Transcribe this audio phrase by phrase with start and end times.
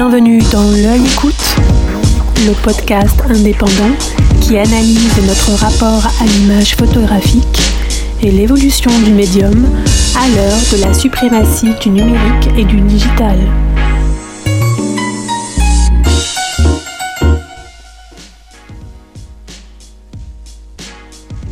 [0.00, 1.56] Bienvenue dans L'œil écoute,
[2.46, 3.90] le podcast indépendant
[4.40, 7.58] qui analyse notre rapport à l'image photographique
[8.22, 9.66] et l'évolution du médium
[10.16, 13.38] à l'heure de la suprématie du numérique et du digital.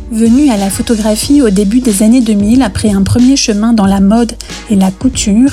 [0.09, 3.99] Venue à la photographie au début des années 2000 après un premier chemin dans la
[3.99, 4.31] mode
[4.69, 5.51] et la couture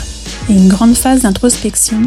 [0.48, 2.02] et une grande phase d'introspection,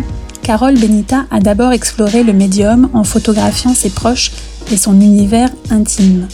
[0.47, 4.31] Carole Benita a d'abord exploré le médium en photographiant ses proches
[4.71, 6.29] et son univers intime.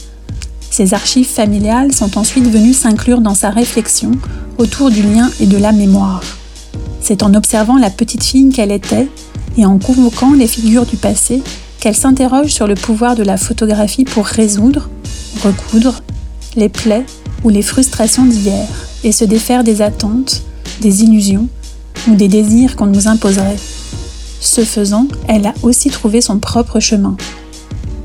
[0.69, 4.11] Ses archives familiales sont ensuite venues s'inclure dans sa réflexion
[4.59, 6.21] autour du lien et de la mémoire.
[7.01, 9.07] C'est en observant la petite fille qu'elle était
[9.57, 11.41] et en convoquant les figures du passé
[11.79, 14.89] qu'elle s'interroge sur le pouvoir de la photographie pour résoudre,
[15.43, 16.03] recoudre,
[16.55, 17.07] les plaies
[17.43, 18.67] ou les frustrations d'hier
[19.03, 20.43] et se défaire des attentes,
[20.81, 21.47] des illusions
[22.07, 23.57] ou des désirs qu'on nous imposerait.
[24.43, 27.15] Ce faisant, elle a aussi trouvé son propre chemin.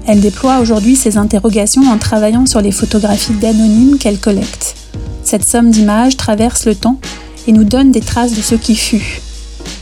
[0.07, 4.77] Elle déploie aujourd'hui ses interrogations en travaillant sur les photographies d'anonymes qu'elle collecte.
[5.25, 7.01] Cette somme d'images traverse le temps
[7.49, 9.21] et nous donne des traces de ce qui fut.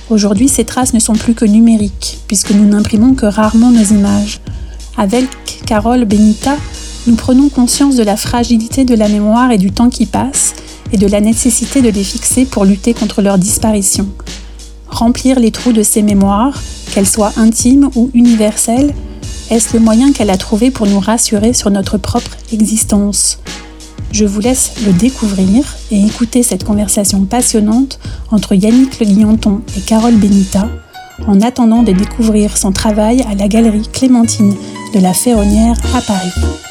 [0.09, 4.41] Aujourd'hui, ces traces ne sont plus que numériques, puisque nous n'imprimons que rarement nos images.
[4.97, 5.29] Avec
[5.67, 6.57] Carole Benita,
[7.07, 10.55] nous prenons conscience de la fragilité de la mémoire et du temps qui passe,
[10.91, 14.09] et de la nécessité de les fixer pour lutter contre leur disparition
[14.97, 16.61] remplir les trous de ses mémoires,
[16.93, 18.95] qu'elles soient intimes ou universelles,
[19.51, 23.39] est-ce le moyen qu'elle a trouvé pour nous rassurer sur notre propre existence?
[24.11, 27.99] Je vous laisse le découvrir et écouter cette conversation passionnante
[28.31, 30.69] entre Yannick Le Guillanton et Carole Benita,
[31.27, 34.55] en attendant de découvrir son travail à la galerie Clémentine
[34.95, 36.66] de la Ferronnière à Paris.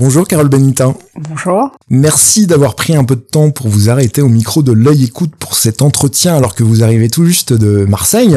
[0.00, 0.94] Bonjour Carole Benita.
[1.28, 1.72] Bonjour.
[1.90, 5.32] Merci d'avoir pris un peu de temps pour vous arrêter au micro de l'œil écoute
[5.38, 8.34] pour cet entretien alors que vous arrivez tout juste de Marseille.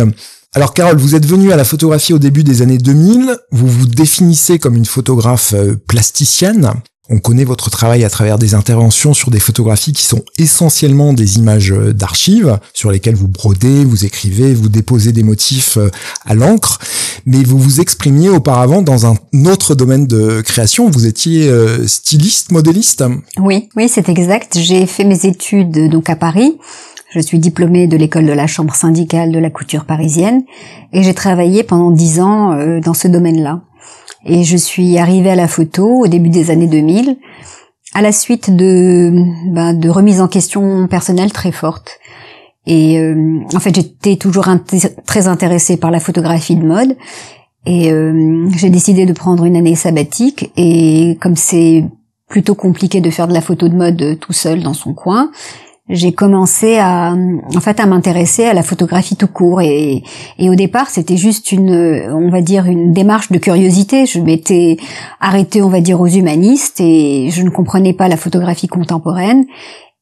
[0.54, 3.86] Alors Carole, vous êtes venue à la photographie au début des années 2000, vous vous
[3.86, 6.70] définissez comme une photographe euh, plasticienne.
[7.10, 11.38] On connaît votre travail à travers des interventions sur des photographies qui sont essentiellement des
[11.38, 15.90] images euh, d'archives, sur lesquelles vous brodez, vous écrivez, vous déposez des motifs euh,
[16.26, 16.80] à l'encre,
[17.26, 22.54] mais vous vous exprimiez auparavant dans un autre domaine de création, vous étiez euh, styliste,
[22.54, 23.04] modéliste
[23.38, 24.58] Oui, oui, c'est exact.
[24.58, 26.58] J'ai fait mes études donc à Paris.
[27.14, 30.44] Je suis diplômée de l'école de la chambre syndicale de la couture parisienne
[30.94, 33.62] et j'ai travaillé pendant dix ans dans ce domaine-là.
[34.26, 37.18] Et je suis arrivée à la photo au début des années 2000,
[37.94, 39.12] à la suite de,
[39.52, 42.00] ben, de remises en question personnelles très fortes.
[42.66, 44.48] Et euh, en fait, j'étais toujours
[45.06, 46.96] très intéressée par la photographie de mode.
[47.66, 50.52] Et euh, j'ai décidé de prendre une année sabbatique.
[50.56, 51.86] Et comme c'est
[52.30, 55.30] plutôt compliqué de faire de la photo de mode tout seul dans son coin,
[55.94, 59.62] j'ai commencé à en fait à m'intéresser à la photographie tout court.
[59.62, 60.04] Et,
[60.40, 64.06] et au départ c'était juste une on va dire une démarche de curiosité.
[64.06, 64.78] Je m'étais
[65.22, 69.46] arrêtée on va dire aux humanistes et je ne comprenais pas la photographie contemporaine.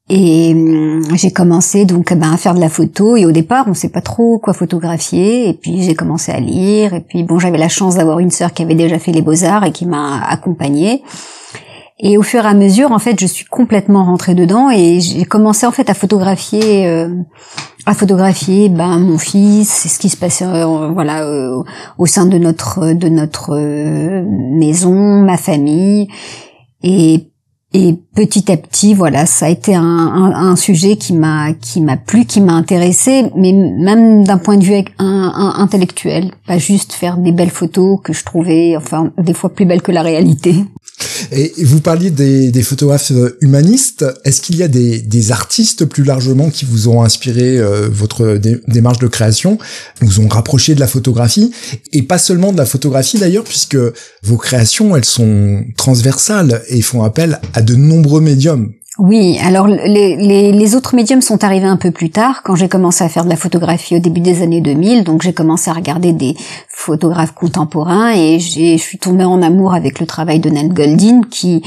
[0.10, 3.18] Et hum, j'ai commencé donc ben, à faire de la photo.
[3.18, 5.50] Et au départ on sait pas trop quoi photographier.
[5.50, 6.94] Et puis j'ai commencé à lire.
[6.94, 9.44] Et puis bon j'avais la chance d'avoir une sœur qui avait déjà fait les beaux
[9.44, 11.04] arts et qui m'a accompagnée
[12.04, 15.24] et au fur et à mesure, en fait, je suis complètement rentrée dedans et j'ai
[15.24, 17.10] commencé en fait à photographier, euh,
[17.86, 21.62] à photographier ben mon fils, ce qui se passait euh, voilà euh,
[22.00, 26.08] au sein de notre de notre maison, ma famille
[26.82, 27.28] et
[27.74, 31.96] et petit à petit, voilà, ça a été un, un, sujet qui m'a qui m'a
[31.96, 37.32] plu, qui m'a intéressé, mais même d'un point de vue intellectuel, pas juste faire des
[37.32, 40.54] belles photos que je trouvais, enfin, des fois plus belles que la réalité.
[41.32, 44.06] Et vous parliez des, photographes euh, humanistes.
[44.24, 48.40] Est-ce qu'il y a des, des, artistes plus largement qui vous ont inspiré euh, votre
[48.68, 49.58] démarche de création,
[50.02, 51.52] vous ont rapproché de la photographie
[51.94, 53.78] et pas seulement de la photographie d'ailleurs, puisque
[54.24, 58.74] vos créations elles sont transversales et font appel à de nombreux médiums.
[58.98, 63.06] Oui, alors les, les, autres médiums sont arrivés un peu plus tard, quand j'ai commencé
[63.06, 66.12] à faire de la photographie au début des années 2000, donc j'ai commencé à regarder
[66.12, 66.36] des
[66.68, 71.64] photographes contemporains et je suis tombée en amour avec le travail de Nat Goldin qui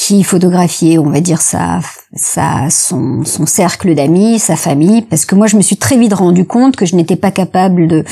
[0.00, 1.80] qui photographiait, on va dire, sa,
[2.14, 6.14] sa, son, son cercle d'amis, sa famille, parce que moi, je me suis très vite
[6.14, 8.04] rendu compte que je n'étais pas capable de,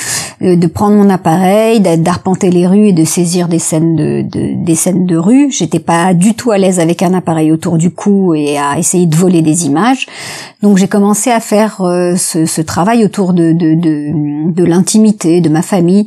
[0.42, 4.64] euh, de prendre mon appareil, d'arpenter les rues et de saisir des scènes de, de
[4.64, 5.52] des scènes de rue.
[5.52, 9.06] J'étais pas du tout à l'aise avec un appareil autour du cou et à essayer
[9.06, 10.06] de voler des images.
[10.62, 15.40] Donc, j'ai commencé à faire euh, ce, ce, travail autour de, de, de, de l'intimité,
[15.40, 16.06] de ma famille.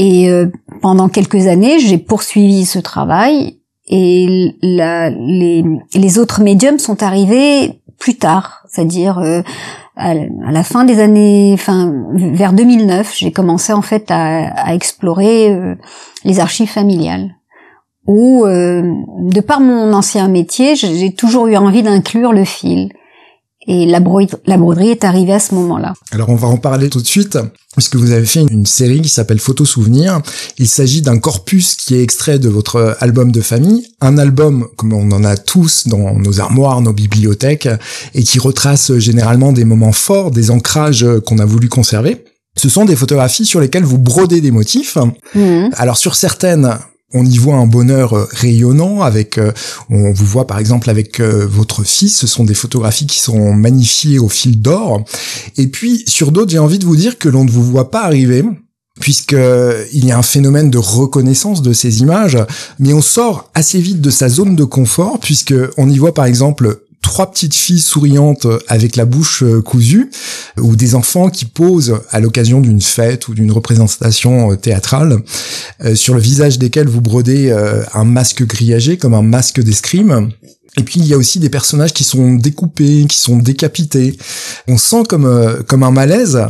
[0.00, 0.46] Et euh,
[0.80, 3.61] pendant quelques années, j'ai poursuivi ce travail
[3.94, 9.42] et la, les, autres médiums sont arrivés plus tard, c'est-à-dire euh,
[9.96, 15.50] à la fin des années, enfin vers 2009, j'ai commencé en fait à, à explorer
[15.50, 15.74] euh,
[16.24, 17.34] les archives familiales.
[18.06, 18.82] Où, euh,
[19.18, 22.94] de par mon ancien métier, j'ai toujours eu envie d'inclure le fil.
[23.66, 25.94] Et la, broderie, est arrivée à ce moment-là.
[26.10, 27.38] Alors on va en parler tout de suite,
[27.74, 30.20] puisque vous avez fait une série qui s'appelle Photos Souvenirs.
[30.58, 34.92] Il s'agit d'un corpus qui est extrait de votre album de famille, un album comme
[34.92, 37.68] on en a tous dans nos armoires, nos bibliothèques,
[38.14, 42.24] et qui retrace généralement des moments forts, des ancrages qu'on a voulu conserver.
[42.56, 44.98] Ce sont des photographies sur lesquelles vous brodez des motifs.
[45.34, 45.68] Mmh.
[45.76, 46.78] Alors sur certaines,
[47.14, 49.52] on y voit un bonheur euh, rayonnant avec euh,
[49.90, 52.16] on vous voit par exemple avec euh, votre fils.
[52.16, 55.04] Ce sont des photographies qui sont magnifiées au fil d'or.
[55.56, 58.04] Et puis sur d'autres j'ai envie de vous dire que l'on ne vous voit pas
[58.04, 58.44] arriver
[59.00, 59.36] puisque
[59.92, 62.38] il y a un phénomène de reconnaissance de ces images.
[62.78, 66.26] Mais on sort assez vite de sa zone de confort puisque on y voit par
[66.26, 70.10] exemple trois petites filles souriantes avec la bouche euh, cousue,
[70.58, 75.18] ou des enfants qui posent à l'occasion d'une fête ou d'une représentation euh, théâtrale,
[75.84, 77.52] euh, sur le visage desquels vous brodez
[77.92, 80.30] un masque grillagé comme un masque d'escrime.
[80.78, 84.16] Et puis il y a aussi des personnages qui sont découpés, qui sont décapités.
[84.68, 86.40] On sent comme comme un malaise.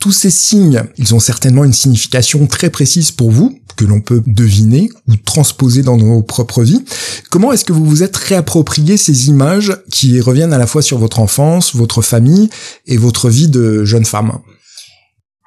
[0.00, 4.22] Tous ces signes, ils ont certainement une signification très précise pour vous, que l'on peut
[4.26, 6.84] deviner ou transposer dans nos propres vies.
[7.30, 10.98] Comment est-ce que vous vous êtes réapproprié ces images qui reviennent à la fois sur
[10.98, 12.48] votre enfance, votre famille
[12.86, 14.38] et votre vie de jeune femme?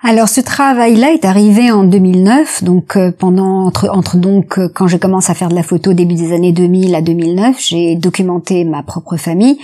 [0.04, 4.88] Alors ce travail-là est arrivé en 2009, donc euh, pendant entre, entre donc euh, quand
[4.88, 8.64] je commence à faire de la photo début des années 2000 à 2009, j'ai documenté
[8.66, 9.60] ma propre famille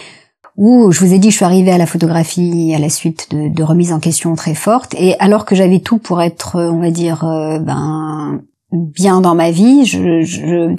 [0.57, 3.63] où je vous ai dit je suis arrivée à la photographie à la suite de,
[3.63, 7.23] remises en question très fortes et alors que j'avais tout pour être on va dire
[7.23, 9.85] euh, ben bien dans ma vie.
[9.85, 10.75] Je,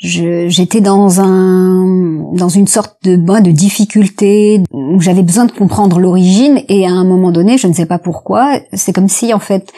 [0.00, 6.62] j'étais dans un dans une sorte de de difficulté où j'avais besoin de comprendre l'origine
[6.68, 9.72] et à un moment donné je ne sais pas pourquoi c'est comme si en fait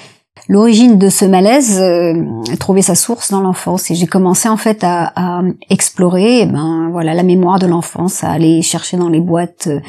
[0.48, 2.14] l'origine de ce malaise euh,
[2.58, 6.88] trouvait sa source dans l'enfance et j'ai commencé en fait à, à explorer eh ben
[6.90, 9.81] voilà la mémoire de l'enfance à aller chercher dans les boîtes euh,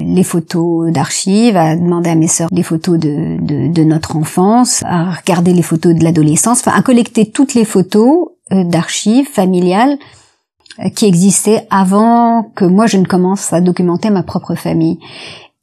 [0.00, 4.82] les photos d'archives, à demander à mes sœurs des photos de, de, de, notre enfance,
[4.84, 9.96] à regarder les photos de l'adolescence, enfin à collecter toutes les photos euh, d'archives familiales
[10.80, 14.98] euh, qui existaient avant que moi je ne commence à documenter ma propre famille.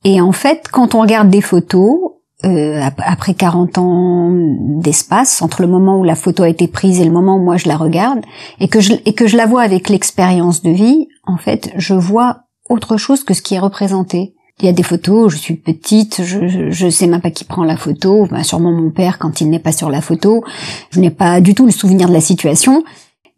[0.04, 2.00] Et en fait, quand on regarde des photos,
[2.44, 7.06] euh, après 40 ans d'espace entre le moment où la photo a été prise et
[7.06, 8.22] le moment où moi je la regarde
[8.60, 11.94] et que je et que je la vois avec l'expérience de vie, en fait, je
[11.94, 14.34] vois autre chose que ce qui est représenté.
[14.60, 17.64] Il y a des photos, je suis petite, je, je, sais même pas qui prend
[17.64, 20.44] la photo, bah, sûrement mon père quand il n'est pas sur la photo.
[20.92, 22.84] Je n'ai pas du tout le souvenir de la situation.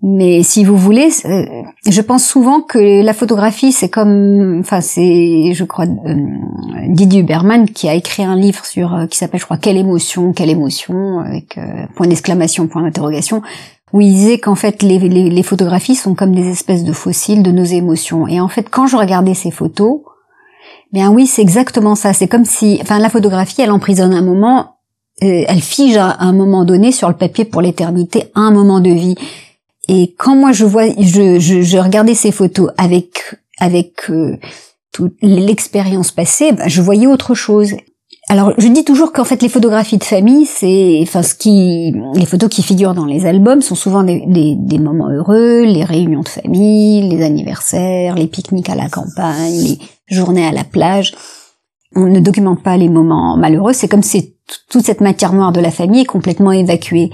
[0.05, 1.45] Mais si vous voulez, euh,
[1.89, 6.15] je pense souvent que la photographie, c'est comme, enfin, c'est, je crois, euh,
[6.89, 10.33] Didier Huberman qui a écrit un livre sur, euh, qui s'appelle, je crois, quelle émotion,
[10.33, 11.57] quelle émotion, avec
[11.95, 13.41] point d'exclamation, point d'interrogation
[13.93, 17.51] où il disait qu'en fait les, les, photographies sont comme des espèces de fossiles de
[17.51, 18.27] nos émotions.
[18.27, 20.01] Et en fait, quand je regardais ces photos,
[20.91, 22.11] bien oui, c'est exactement ça.
[22.11, 24.77] C'est comme si, enfin, la photographie, elle emprisonne un moment,
[25.21, 28.89] euh, elle fige à un moment donné sur le papier pour l'éternité, un moment de
[28.89, 29.15] vie.
[29.89, 34.37] Et quand moi je vois, je, je, je regardais ces photos avec avec euh,
[34.91, 37.73] toute l'expérience passée, ben, je voyais autre chose.
[38.29, 42.25] Alors, je dis toujours qu'en fait, les photographies de famille, c'est, enfin, ce qui, les
[42.25, 46.29] photos qui figurent dans les albums sont souvent des, des, moments heureux, les réunions de
[46.29, 51.13] famille, les anniversaires, les pique-niques à la campagne, les journées à la plage.
[51.95, 53.73] On ne documente pas les moments malheureux.
[53.73, 54.35] C'est comme si
[54.69, 57.09] toute cette matière noire de la famille est complètement évacuée.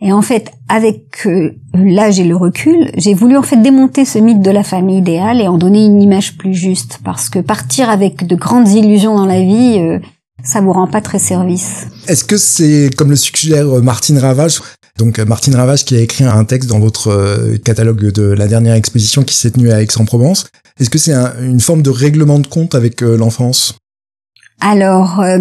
[0.00, 4.18] Et en fait, avec euh, l'âge et le recul, j'ai voulu en fait démonter ce
[4.18, 7.00] mythe de la famille idéale et en donner une image plus juste.
[7.04, 9.98] Parce que partir avec de grandes illusions dans la vie, euh,
[10.44, 11.86] ça vous rend pas très service.
[12.06, 14.60] Est-ce que c'est comme le suggère Martine Ravage?
[14.98, 18.74] Donc Martine Ravage qui a écrit un texte dans votre euh, catalogue de la dernière
[18.74, 20.46] exposition qui s'est tenue à Aix-en-Provence.
[20.80, 23.76] Est-ce que c'est une forme de règlement de compte avec euh, l'enfance?
[24.60, 25.38] Alors, euh,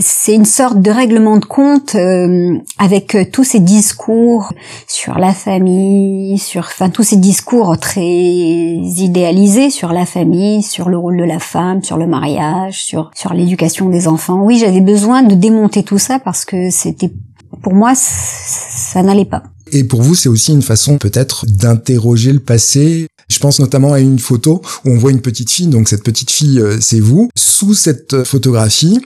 [0.00, 4.50] c'est une sorte de règlement de compte euh, avec euh, tous ces discours
[4.86, 10.96] sur la famille, sur, enfin tous ces discours très idéalisés sur la famille, sur le
[10.96, 14.40] rôle de la femme, sur le mariage, sur sur l'éducation des enfants.
[14.40, 17.12] Oui, j'avais besoin de démonter tout ça parce que c'était
[17.60, 19.42] pour moi ça n'allait pas.
[19.72, 23.08] Et pour vous, c'est aussi une façon peut-être d'interroger le passé.
[23.28, 26.30] Je pense notamment à une photo où on voit une petite fille, donc cette petite
[26.30, 27.28] fille, euh, c'est vous.
[27.36, 29.00] Sous cette photographie,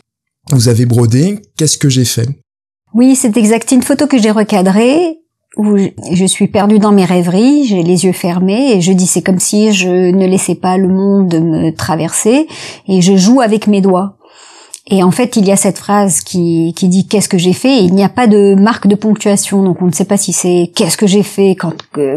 [0.52, 2.28] vous avez brodé Qu'est-ce que j'ai fait?
[2.94, 3.70] Oui, c'est exact.
[3.72, 5.20] Une photo que j'ai recadrée
[5.56, 5.76] où
[6.12, 9.40] je suis perdue dans mes rêveries, j'ai les yeux fermés et je dis c'est comme
[9.40, 12.46] si je ne laissais pas le monde me traverser
[12.86, 14.16] et je joue avec mes doigts.
[14.92, 17.78] Et en fait, il y a cette phrase qui, qui dit qu'est-ce que j'ai fait?
[17.78, 20.32] Et il n'y a pas de marque de ponctuation, donc on ne sait pas si
[20.32, 21.74] c'est qu'est-ce que j'ai fait quand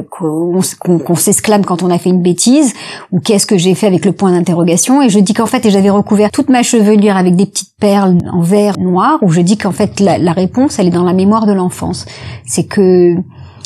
[0.09, 2.73] qu'on s'exclame quand on a fait une bêtise?
[3.11, 5.01] ou qu'est-ce que j'ai fait avec le point d'interrogation?
[5.01, 8.17] Et je dis qu'en fait, et j'avais recouvert toute ma chevelure avec des petites perles
[8.31, 11.13] en vert noir, où je dis qu'en fait la, la réponse, elle est dans la
[11.13, 12.05] mémoire de l'enfance.
[12.45, 13.15] C'est que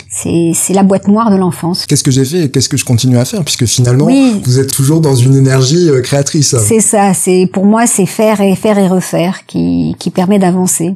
[0.09, 1.85] c'est la boîte noire de l'enfance.
[1.85, 3.43] Qu'est-ce que j'ai fait et qu'est-ce que je continue à faire?
[3.43, 4.07] Puisque finalement
[4.43, 6.55] vous êtes toujours dans une énergie euh, créatrice.
[6.57, 10.95] C'est ça, c'est pour moi c'est faire et faire et refaire qui qui permet d'avancer.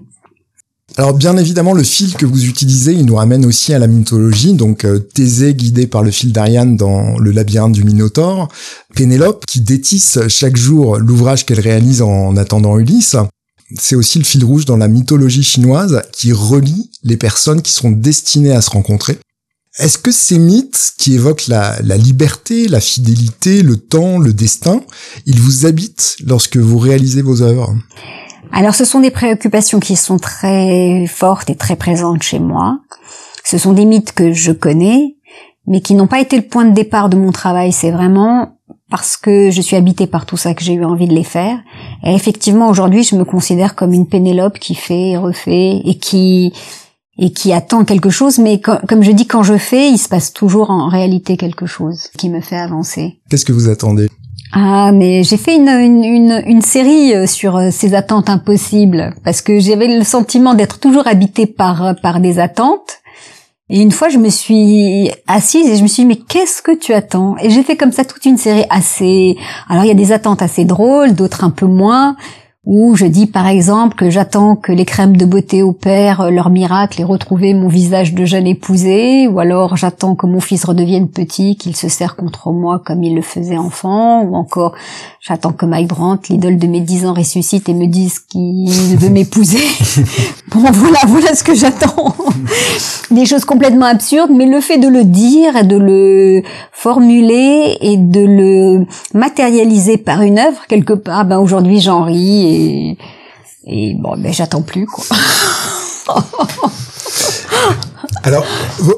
[0.98, 4.54] Alors bien évidemment, le fil que vous utilisez, il nous ramène aussi à la mythologie.
[4.54, 8.50] Donc euh, Thésée guidé par le fil d'Ariane dans le labyrinthe du Minotaure,
[8.94, 13.16] Pénélope qui détisse chaque jour l'ouvrage qu'elle réalise en attendant Ulysse,
[13.78, 17.92] c'est aussi le fil rouge dans la mythologie chinoise qui relie les personnes qui sont
[17.92, 19.18] destinées à se rencontrer.
[19.80, 24.82] Est-ce que ces mythes qui évoquent la, liberté, la fidélité, le temps, le destin,
[25.26, 27.74] ils vous habitent lorsque vous réalisez vos œuvres?
[28.52, 32.80] Alors ce sont des préoccupations qui sont très fortes et très présentes chez moi.
[33.46, 35.16] Ce sont des mythes que je connais,
[35.68, 37.72] mais qui n'ont pas été le point de départ de mon travail.
[37.72, 38.60] C'est vraiment
[38.92, 41.58] parce que je suis habitée par tout ça que j'ai eu envie de les faire.
[42.04, 46.54] Et effectivement, aujourd'hui, je me considère comme une Pénélope qui fait et refait et qui
[47.18, 50.34] et qui attend quelque chose, mais comme je dis, quand je fais, il se passe
[50.34, 53.20] toujours en réalité quelque chose qui me fait avancer.
[53.30, 54.08] Qu'est-ce que vous attendez?
[54.54, 59.42] Ah, mais j'ai fait une, une, une, série euh, sur euh, ces attentes impossibles parce
[59.42, 63.01] que j'avais le sentiment d'être toujours habitée par par des attentes
[63.74, 66.78] et une fois, je me suis assise et je me suis dit, mais qu'est-ce que
[66.78, 67.38] tu attends?
[67.42, 69.38] Et j'ai fait comme ça toute une série assez...
[69.70, 72.18] Alors, il y a des attentes assez drôles, d'autres un peu moins
[72.64, 77.02] où je dis par exemple que j'attends que les crèmes de beauté opèrent leur miracle
[77.02, 81.56] et retrouver mon visage de jeune épousée, ou alors j'attends que mon fils redevienne petit,
[81.56, 84.76] qu'il se serre contre moi comme il le faisait enfant, ou encore
[85.22, 89.10] j'attends que Mike Brandt, l'idole de mes dix ans, ressuscite et me dise qu'il veut
[89.10, 89.66] m'épouser.
[90.52, 92.16] bon voilà, voilà ce que j'attends.
[93.12, 98.22] Des choses complètement absurdes, mais le fait de le dire, de le formuler et de
[98.22, 102.98] le matérialiser par une œuvre quelque part, ben aujourd'hui j'en ris
[103.68, 105.04] et, bon, mais j'attends plus quoi.
[108.24, 108.46] Alors,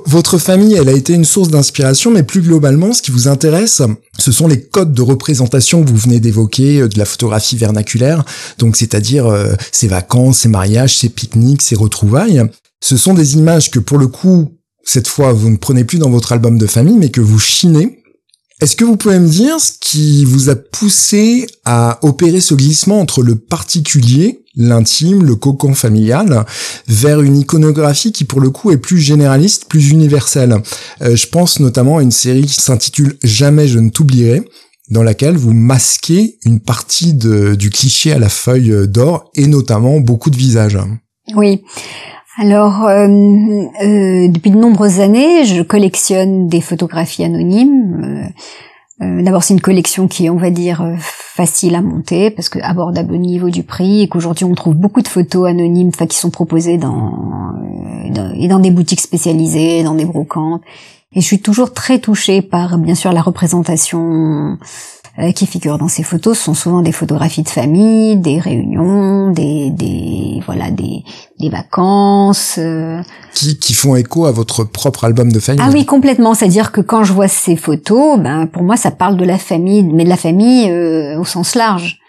[0.05, 3.81] votre famille, elle a été une source d'inspiration, mais plus globalement, ce qui vous intéresse,
[4.17, 8.25] ce sont les codes de représentation que vous venez d'évoquer euh, de la photographie vernaculaire,
[8.57, 12.43] donc c'est-à-dire euh, ces vacances, ces mariages, ces pique-niques, ces retrouvailles.
[12.83, 16.09] Ce sont des images que pour le coup, cette fois, vous ne prenez plus dans
[16.09, 17.99] votre album de famille, mais que vous chinez
[18.61, 23.01] est-ce que vous pouvez me dire ce qui vous a poussé à opérer ce glissement
[23.01, 26.45] entre le particulier, l'intime, le cocon familial,
[26.87, 30.61] vers une iconographie qui pour le coup est plus généraliste, plus universelle?
[31.01, 34.43] Euh, Je pense notamment à une série qui s'intitule Jamais je ne t'oublierai,
[34.89, 40.29] dans laquelle vous masquez une partie du cliché à la feuille d'or et notamment beaucoup
[40.29, 40.79] de visages.
[41.35, 41.63] Oui.
[42.37, 48.31] Alors, euh, euh, depuis de nombreuses années, je collectionne des photographies anonymes.
[49.01, 52.59] Euh, d'abord, c'est une collection qui est, on va dire, facile à monter parce que
[52.59, 56.17] abordable au niveau du prix et qu'aujourd'hui on trouve beaucoup de photos anonymes, enfin qui
[56.17, 57.53] sont proposées dans,
[58.09, 60.61] dans, et dans des boutiques spécialisées, dans des brocantes.
[61.15, 64.65] Et je suis toujours très touchée par, bien sûr, la représentation euh,
[65.35, 70.41] qui figurent dans ces photos sont souvent des photographies de famille, des réunions, des, des
[70.45, 71.03] voilà des,
[71.39, 72.55] des vacances.
[72.57, 73.01] Euh.
[73.33, 75.63] Qui, qui font écho à votre propre album de famille.
[75.63, 76.33] Ah oui, complètement.
[76.33, 79.83] C'est-à-dire que quand je vois ces photos, ben pour moi ça parle de la famille,
[79.83, 81.99] mais de la famille euh, au sens large.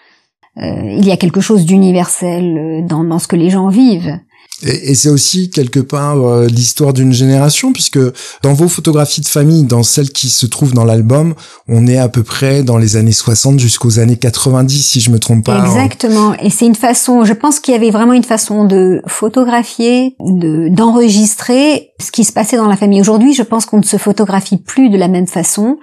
[0.57, 4.19] il y a quelque chose d'universel dans, dans ce que les gens vivent.
[4.63, 7.99] Et, c'est aussi quelque part euh, l'histoire d'une génération, puisque
[8.43, 11.35] dans vos photographies de famille, dans celles qui se trouvent dans l'album,
[11.69, 15.19] on est à peu près dans les années 60 jusqu'aux années 90, si je me
[15.19, 15.65] trompe pas.
[15.67, 16.35] Exactement.
[16.35, 20.69] Et c'est une façon, je pense qu'il y avait vraiment une façon de photographier, de
[20.69, 23.01] d'enregistrer ce qui se passait dans la famille.
[23.01, 25.79] Aujourd'hui, je pense qu'on ne se photographie plus de la même façon.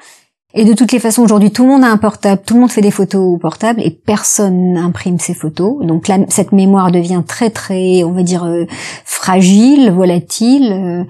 [0.54, 2.72] Et de toutes les façons, aujourd'hui, tout le monde a un portable, tout le monde
[2.72, 5.86] fait des photos au portable et personne n'imprime ses photos.
[5.86, 8.66] Donc là, cette mémoire devient très, très, on va dire, euh,
[9.06, 10.72] fragile, volatile.
[10.72, 11.04] Euh,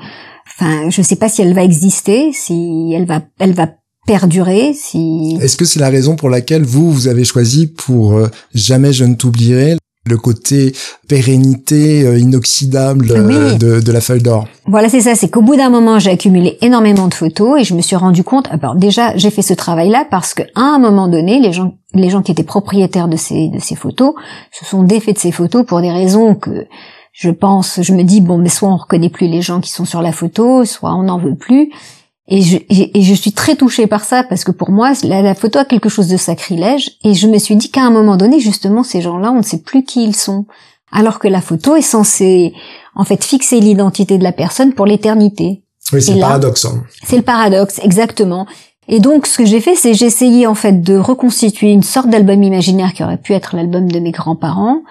[0.59, 3.69] enfin, je ne sais pas si elle va exister, si elle va, elle va
[4.05, 4.73] perdurer.
[4.73, 5.37] Si.
[5.41, 9.05] Est-ce que c'est la raison pour laquelle vous, vous avez choisi pour euh, jamais je
[9.05, 10.73] ne t'oublierai le côté
[11.07, 14.47] pérennité euh, inoxydable euh, de, la feuille d'or.
[14.65, 15.13] Voilà, c'est ça.
[15.13, 18.23] C'est qu'au bout d'un moment, j'ai accumulé énormément de photos et je me suis rendu
[18.23, 18.47] compte.
[18.49, 22.23] Alors déjà, j'ai fait ce travail-là parce qu'à un moment donné, les gens, les gens
[22.23, 24.13] qui étaient propriétaires de ces de ces photos
[24.51, 26.65] se sont défaits de ces photos pour des raisons que
[27.13, 29.85] je pense, je me dis bon, mais soit on reconnaît plus les gens qui sont
[29.85, 31.71] sur la photo, soit on n'en veut plus.
[32.33, 35.59] Et je, et je suis très touchée par ça parce que pour moi, la, photo
[35.59, 36.91] a quelque chose de sacrilège.
[37.03, 39.61] Et je me suis dit qu'à un moment donné, justement, ces gens-là, on ne sait
[39.61, 40.45] plus qui ils sont.
[40.93, 42.53] Alors que la photo est censée,
[42.95, 45.63] en fait, fixer l'identité de la personne pour l'éternité.
[45.91, 46.63] Oui, c'est le paradoxe.
[46.63, 46.83] Hein.
[47.03, 48.47] C'est le paradoxe, exactement.
[48.87, 52.09] Et donc, ce que j'ai fait, c'est j'ai essayé, en fait, de reconstituer une sorte
[52.09, 54.83] d'album imaginaire qui aurait pu être l'album de mes grands-parents,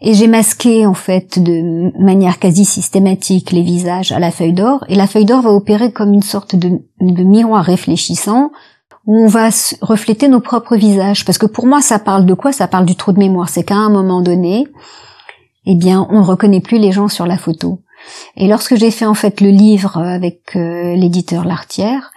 [0.00, 4.84] et j'ai masqué en fait de manière quasi systématique les visages à la feuille d'or.
[4.88, 8.52] Et la feuille d'or va opérer comme une sorte de, miroir réfléchissant
[9.06, 9.48] où on va
[9.80, 11.24] refléter nos propres visages.
[11.24, 12.52] Parce que pour moi, ça parle de quoi?
[12.52, 13.48] Ça parle du trou de mémoire.
[13.48, 14.68] C'est qu'à un moment donné,
[15.66, 17.80] eh bien, on ne reconnaît plus les gens sur la photo.
[18.36, 22.12] Et lorsque j'ai fait en fait le livre avec euh, l'éditeur Lartière,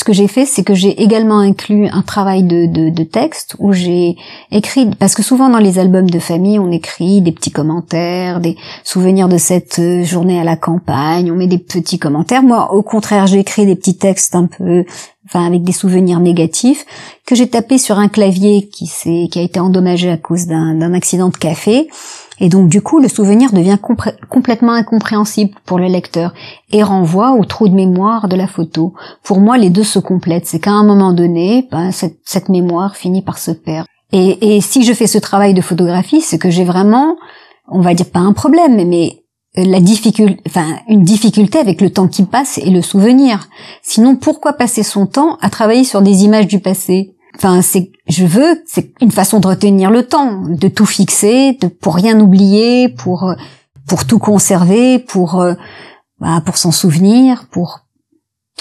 [0.00, 3.74] ce que j'ai fait, c'est que j'ai également inclus un travail de, de, texte où
[3.74, 4.16] j'ai
[4.50, 8.56] écrit, parce que souvent dans les albums de famille, on écrit des petits commentaires, des
[8.82, 12.42] souvenirs de cette euh, journée à la campagne, on met des petits commentaires.
[12.42, 14.86] Moi, au contraire, j'ai écrit des petits textes un peu,
[15.26, 16.86] enfin avec des souvenirs négatifs
[17.26, 18.86] que j'ai tapé sur un clavier qui
[19.28, 21.88] qui a été endommagé à cause d'un accident de café
[22.40, 23.78] et donc du coup, le souvenir devient
[24.28, 26.32] complètement incompréhensible pour le lecteur
[26.72, 28.94] et renvoie au trou de mémoire de la photo.
[29.22, 30.46] Pour moi, les deux se complètent.
[30.46, 33.86] C'est qu'à un moment donné, ben, cette, mémoire finit par se perdre.
[34.12, 37.16] Et, et si je fais ce travail de photographie, c'est que j'ai vraiment,
[37.68, 39.20] on va dire pas un problème, mais
[39.56, 43.48] la difficulté, enfin une difficulté avec le temps qui passe et le souvenir.
[43.82, 47.16] Sinon, pourquoi passer son temps à travailler sur des images du passé?
[47.36, 51.68] Enfin, c'est, je veux, c'est une façon de retenir le temps, de tout fixer, de
[51.68, 53.34] pour rien oublier, pour
[53.86, 55.54] pour tout conserver, pour euh,
[56.20, 57.80] bah, pour s'en souvenir, pour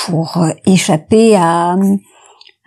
[0.06, 1.76] pour euh, échapper à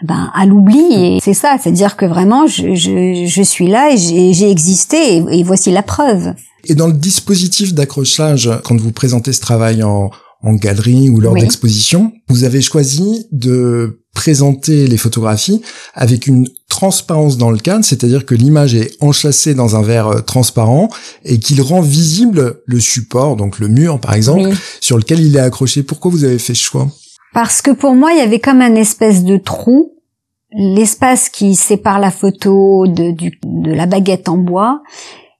[0.02, 0.92] ben, à l'oubli.
[0.92, 5.24] Et c'est ça, c'est-à-dire que vraiment, je, je, je suis là et j'ai existé et,
[5.30, 6.34] et voici la preuve.
[6.64, 10.10] Et dans le dispositif d'accrochage, quand vous présentez ce travail en,
[10.42, 15.62] en galerie ou lors d'exposition, vous avez choisi de présenter les photographies
[15.94, 20.20] avec une transparence dans le cadre, c'est-à-dire que l'image est enchâssée dans un verre euh,
[20.20, 20.88] transparent
[21.24, 24.48] et qu'il rend visible le support, donc le mur par exemple,
[24.80, 25.82] sur lequel il est accroché.
[25.82, 26.88] Pourquoi vous avez fait ce choix?
[27.34, 29.92] Parce que pour moi, il y avait comme un espèce de trou,
[30.52, 34.82] l'espace qui sépare la photo de, de la baguette en bois,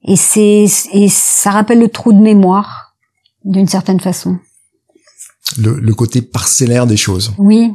[0.05, 2.95] et c'est et ça rappelle le trou de mémoire
[3.45, 4.37] d'une certaine façon
[5.59, 7.33] le, côté parcellaire des choses.
[7.39, 7.73] Oui.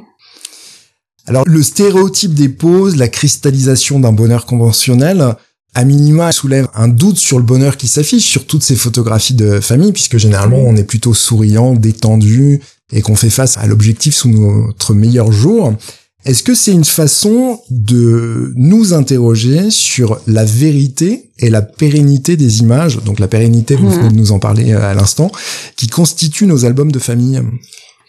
[1.28, 5.36] Alors le stéréotype des poses, la cristallisation d'un bonheur conventionnel,
[5.76, 9.60] à minima soulève un doute sur le bonheur qui s'affiche sur toutes ces photographies de
[9.60, 12.62] famille, puisque généralement on est plutôt souriant, détendu,
[12.92, 15.74] et qu'on fait face à l'objectif sous notre meilleur jour.
[16.26, 22.60] Est-ce que c'est une façon de nous interroger sur la vérité et la pérennité des
[22.60, 25.32] images, donc la pérennité, vous venez de nous en parler euh, à l'instant,
[25.76, 27.42] qui constituent nos albums de famille?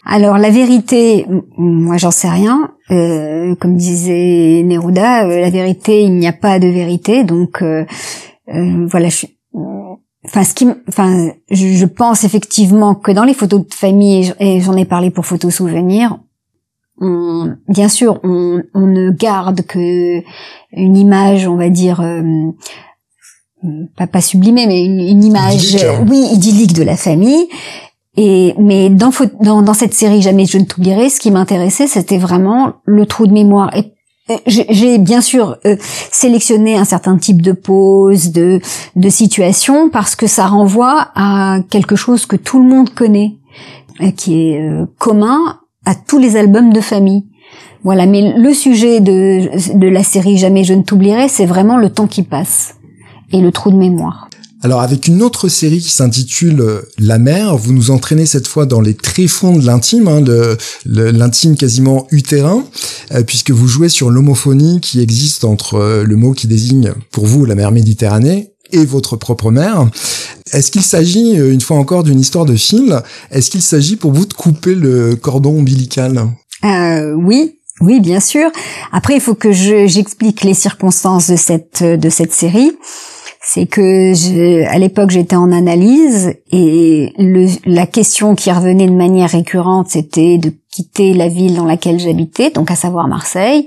[0.05, 1.25] Alors la vérité,
[1.57, 2.71] moi j'en sais rien.
[2.91, 7.23] Euh, comme disait Neruda, euh, la vérité, il n'y a pas de vérité.
[7.23, 7.63] Donc
[8.47, 9.27] voilà, je
[10.25, 14.75] Enfin, ce qui, enfin, je, pense effectivement que dans les photos de famille, et j'en
[14.75, 16.19] ai parlé pour photos souvenirs,
[16.99, 20.19] on, bien sûr, on, on, ne garde que
[20.73, 22.21] une image, on va dire, euh,
[23.95, 26.05] pas, pas sublimée, mais une, image, hein.
[26.09, 27.47] oui, idyllique de la famille.
[28.17, 32.17] Et mais dans, dans, dans cette série jamais je ne t'oublierai, ce qui m'intéressait, c'était
[32.17, 33.75] vraiment le trou de mémoire.
[33.75, 33.93] Et
[34.45, 38.59] j'ai bien sûr euh, sélectionné un certain type de pose, de,
[38.95, 43.37] de situation, parce que ça renvoie à quelque chose que tout le monde connaît,
[44.01, 44.61] euh, qui est
[44.97, 47.25] commun à tous les albums de famille.
[47.83, 51.89] Voilà, mais le sujet de, de la série Jamais je ne t'oublierai, c'est vraiment le
[51.89, 52.75] temps qui passe
[53.31, 54.28] et le trou de mémoire.
[54.61, 58.65] Alors avec une autre série qui s'intitule euh, La mer, vous nous entraînez cette fois
[58.65, 60.21] dans les tréfonds de l'intime, hein,
[60.85, 62.65] l'intime quasiment utérin,
[63.13, 67.25] euh, puisque vous jouez sur l'homophonie qui existe entre euh, le mot qui désigne pour
[67.25, 69.89] vous la mer Méditerranée et votre propre mère.
[70.51, 73.01] Est-ce qu'il s'agit, une fois encore, d'une histoire de film?
[73.31, 76.27] Est-ce qu'il s'agit pour vous de couper le cordon ombilical?
[76.65, 78.51] Euh, Oui, oui, bien sûr.
[78.91, 82.71] Après, il faut que j'explique les circonstances de cette de cette série.
[83.51, 88.93] C'est que je, à l'époque j'étais en analyse et le, la question qui revenait de
[88.93, 93.65] manière récurrente c'était de quitter la ville dans laquelle j'habitais, donc à savoir Marseille,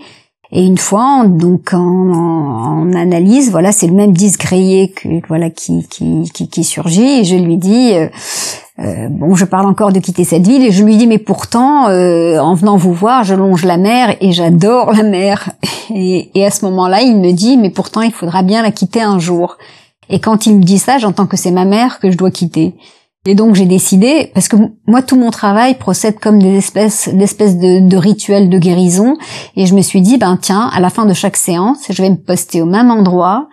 [0.53, 5.51] et une fois, donc en, en, analyse, voilà, c'est le même disque rayé que voilà
[5.51, 7.21] qui qui, qui, qui surgit.
[7.21, 8.09] Et je lui dis, euh,
[8.79, 11.89] euh, bon, je parle encore de quitter cette ville, et je lui dis, mais pourtant,
[11.89, 15.51] euh, en venant vous voir, je longe la mer et j'adore la mer.
[15.95, 19.03] Et, et à ce moment-là, il me dit, mais pourtant, il faudra bien la quitter
[19.03, 19.59] un jour.
[20.09, 22.75] Et quand il me dit ça, j'entends que c'est ma mère que je dois quitter.
[23.27, 24.57] Et donc j'ai décidé, parce que
[24.87, 29.17] moi tout mon travail procède comme des espèces, d'espèces de, de rituels de guérison,
[29.55, 32.11] et je me suis dit, ben tiens, à la fin de chaque séance, je vais
[32.11, 33.49] me poster au même endroit.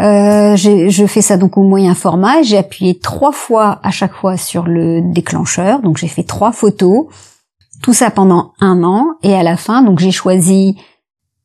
[0.00, 2.42] Euh, je fais ça donc au moyen format.
[2.42, 7.06] J'ai appuyé trois fois à chaque fois sur le déclencheur, donc j'ai fait trois photos.
[7.82, 10.76] Tout ça pendant un an, et à la fin, donc j'ai choisi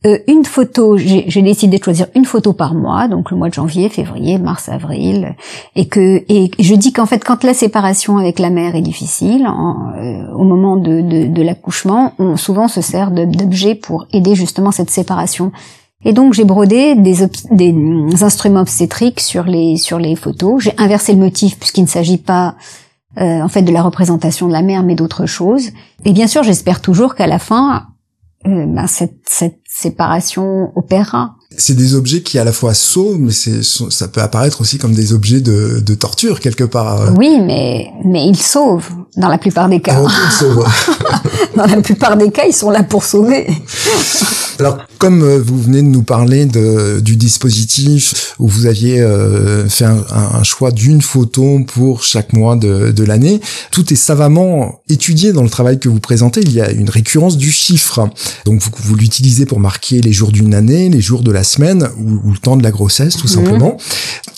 [0.06, 3.54] euh, une photo, j'ai décidé de choisir une photo par mois, donc le mois de
[3.54, 5.36] janvier, février, mars, avril,
[5.76, 9.46] et que et je dis qu'en fait quand la séparation avec la mère est difficile,
[9.46, 14.72] euh, au moment de, de, de l'accouchement, on souvent se sert d'objets pour aider justement
[14.72, 15.52] cette séparation.
[16.06, 20.62] Et donc j'ai brodé des, des instruments obstétriques sur les sur les photos.
[20.64, 22.56] J'ai inversé le motif puisqu'il ne s'agit pas
[23.20, 25.70] euh, en fait de la représentation de la mère, mais d'autre chose.
[26.04, 27.88] Et bien sûr, j'espère toujours qu'à la fin,
[28.48, 31.36] euh, ben, cette, cette séparation opéra.
[31.58, 34.94] C'est des objets qui à la fois sauvent, mais c'est, ça peut apparaître aussi comme
[34.94, 37.14] des objets de, de torture quelque part.
[37.18, 40.02] Oui, mais mais ils sauvent dans la plupart des cas.
[40.06, 41.22] Ah,
[41.56, 43.48] dans la plupart des cas, ils sont là pour sauver.
[44.60, 49.68] Alors, comme euh, vous venez de nous parler de, du dispositif où vous aviez euh,
[49.68, 54.82] fait un, un choix d'une photo pour chaque mois de, de l'année, tout est savamment
[54.90, 56.42] étudié dans le travail que vous présentez.
[56.42, 58.10] Il y a une récurrence du chiffre.
[58.46, 61.90] Donc, vous, vous l'utilisez pour marquer les jours d'une année, les jours de la semaine
[61.98, 63.34] ou, le temps de la grossesse, tout mhm.
[63.34, 63.78] simplement.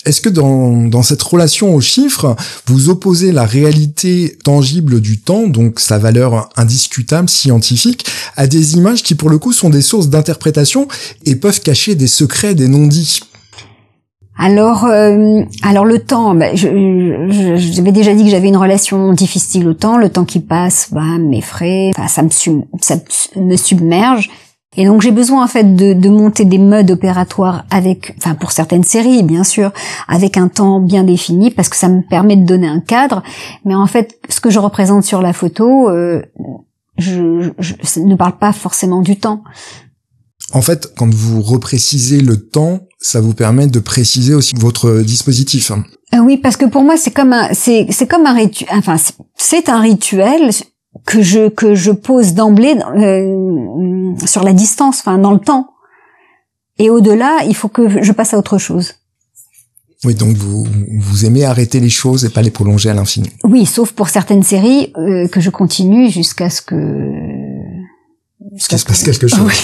[0.05, 2.35] Est-ce que dans, dans cette relation au chiffre,
[2.67, 9.03] vous opposez la réalité tangible du temps, donc sa valeur indiscutable, scientifique, à des images
[9.03, 10.87] qui, pour le coup, sont des sources d'interprétation
[11.25, 13.21] et peuvent cacher des secrets, des non-dits
[14.37, 19.73] alors, euh, alors le temps, bah, j'avais déjà dit que j'avais une relation difficile au
[19.73, 19.97] temps.
[19.97, 22.29] Le temps qui passe, bah, m'effraie, enfin, ça me,
[22.81, 22.95] ça
[23.37, 24.29] me submerge.
[24.77, 28.51] Et donc j'ai besoin en fait de, de, monter des modes opératoires avec, enfin pour
[28.51, 29.71] certaines séries bien sûr,
[30.07, 33.23] avec un temps bien défini parce que ça me permet de donner un cadre.
[33.63, 36.21] Mais en fait, ce que je représente sur la photo, euh,
[36.97, 39.43] je, je, ne parle pas forcément du temps.
[40.53, 45.71] En fait, quand vous reprécisez le temps, ça vous permet de préciser aussi votre dispositif.
[46.13, 48.69] Euh, oui, parce que pour moi, c'est comme un, c'est, c'est comme un rituel.
[48.71, 48.95] Enfin,
[49.35, 50.51] c'est un rituel
[51.05, 55.71] que je que je pose d'emblée euh, sur la distance, enfin dans le temps.
[56.77, 58.95] Et au-delà, il faut que je passe à autre chose.
[60.03, 60.67] Oui, donc vous,
[60.99, 63.29] vous aimez arrêter les choses et pas les prolonger à l'infini.
[63.43, 66.75] Oui, sauf pour certaines séries euh, que je continue jusqu'à ce que
[68.53, 69.39] jusqu'à ce qu'il se passe quelque chose.
[69.45, 69.55] Oui,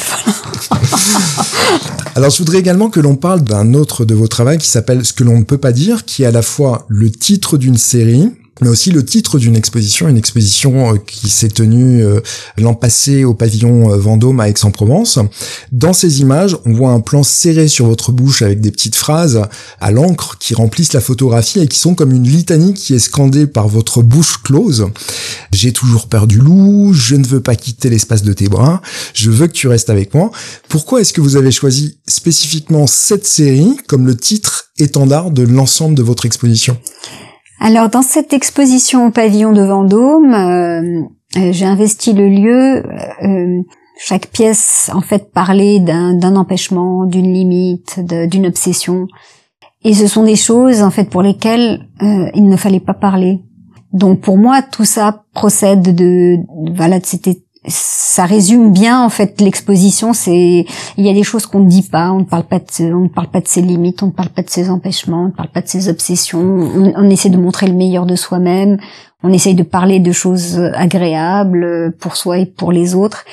[0.69, 0.83] voilà.
[2.15, 5.13] Alors, je voudrais également que l'on parle d'un autre de vos travaux qui s'appelle Ce
[5.13, 8.31] que l'on ne peut pas dire, qui est à la fois le titre d'une série,
[8.59, 12.19] mais aussi le titre d'une exposition, une exposition euh, qui s'est tenue euh,
[12.57, 15.19] l'an passé au pavillon euh, Vendôme à Aix-en-Provence.
[15.71, 19.41] Dans ces images, on voit un plan serré sur votre bouche avec des petites phrases
[19.79, 23.47] à l'encre qui remplissent la photographie et qui sont comme une litanie qui est scandée
[23.47, 24.87] par votre bouche close.
[25.53, 28.81] J'ai toujours peur du loup, je ne veux pas quitter l'espace de tes bras,
[29.13, 30.31] je veux que tu restes avec moi.
[30.67, 35.95] Pourquoi est-ce que vous avez choisi spécifiquement cette série comme le titre étendard de l'ensemble
[35.95, 36.77] de votre exposition?
[37.63, 41.03] Alors dans cette exposition au pavillon de Vendôme, euh,
[41.37, 42.83] euh, j'ai investi le lieu.
[43.23, 43.61] Euh,
[43.99, 49.07] chaque pièce en fait parlait d'un empêchement, d'une limite, d'une obsession.
[49.83, 53.41] Et ce sont des choses en fait pour lesquelles il ne fallait pas parler.
[53.93, 56.37] Donc pour moi tout ça procède de
[56.75, 60.13] voilà c'était ça résume bien en fait l'exposition.
[60.13, 60.65] C'est
[60.97, 62.11] il y a des choses qu'on ne dit pas.
[62.11, 64.01] On ne parle pas de on ne parle pas de ses limites.
[64.01, 65.23] On ne parle pas de ses empêchements.
[65.23, 66.39] On ne parle pas de ses obsessions.
[66.39, 68.77] On, essaie de montrer le meilleur de soi-même.
[69.23, 73.25] On essaye de parler de choses agréables pour soi et pour les autres.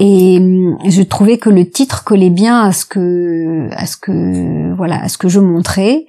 [0.00, 4.74] Et hum, je trouvais que le titre collait bien à ce que à ce que
[4.76, 6.06] voilà à ce que je montrais.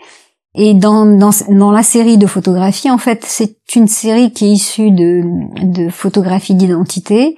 [0.55, 4.51] Et dans, dans, dans, la série de photographies, en fait, c'est une série qui est
[4.51, 5.23] issue de,
[5.63, 7.35] de photographies d'identité.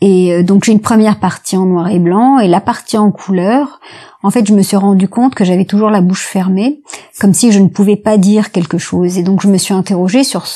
[0.00, 3.12] Et euh, donc j'ai une première partie en noir et blanc et la partie en
[3.12, 3.80] couleur.
[4.22, 6.80] En fait, je me suis rendu compte que j'avais toujours la bouche fermée,
[7.20, 9.18] comme si je ne pouvais pas dire quelque chose.
[9.18, 10.46] Et donc je me suis interrogée sur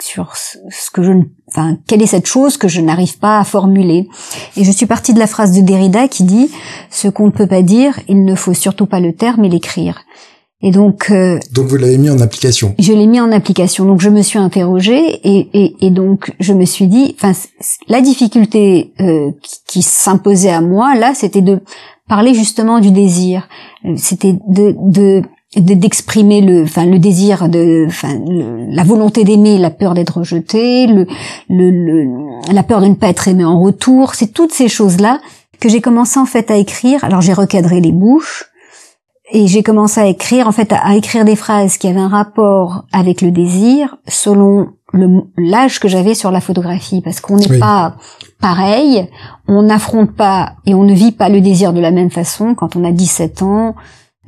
[0.00, 1.12] sur ce que je
[1.48, 4.08] enfin quelle est cette chose que je n'arrive pas à formuler.
[4.56, 6.50] Et je suis partie de la phrase de Derrida qui dit
[6.90, 10.02] ce qu'on ne peut pas dire, il ne faut surtout pas le taire mais l'écrire.
[10.66, 12.74] Et donc, euh, donc vous l'avez mis en application.
[12.78, 13.84] Je l'ai mis en application.
[13.84, 17.38] Donc je me suis interrogée et, et, et donc je me suis dit, enfin
[17.86, 19.30] la difficulté euh,
[19.66, 21.60] qui, s'imposait à moi là, c'était de
[22.08, 23.46] parler justement du désir.
[23.96, 25.22] C'était de, de
[25.56, 31.06] d'exprimer le enfin le désir de enfin la volonté d'aimer la peur d'être rejeté le,
[31.48, 35.00] le, le, la peur de ne pas être aimé en retour c'est toutes ces choses
[35.00, 35.20] là
[35.60, 38.50] que j'ai commencé en fait à écrire alors j'ai recadré les bouches
[39.32, 42.84] et j'ai commencé à écrire, en fait, à, écrire des phrases qui avaient un rapport
[42.92, 44.68] avec le désir selon
[45.36, 47.96] l'âge que j'avais sur la photographie, parce qu'on n'est pas
[48.40, 49.08] pareil,
[49.48, 52.54] on n'affronte pas et on ne vit pas le désir de la même façon.
[52.54, 53.74] Quand on a 17 ans,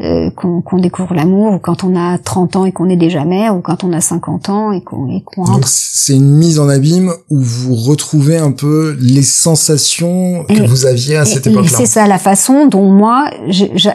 [0.03, 3.57] euh, qu'on découvre l'amour, ou quand on a 30 ans et qu'on est déjà mère,
[3.57, 7.13] ou quand on a 50 ans et qu'on qu Donc c'est une mise en abîme
[7.31, 11.71] où vous retrouvez un peu les sensations que vous aviez à cette époque-là.
[11.75, 13.31] C'est ça la façon dont moi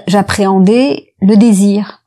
[0.07, 2.00] j'appréhendais le désir.